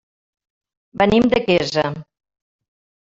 [1.01, 1.83] Venim de Quesa.